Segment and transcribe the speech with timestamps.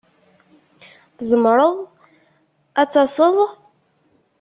[1.17, 1.73] Tzemreḍ
[2.81, 3.37] ad taseḍ?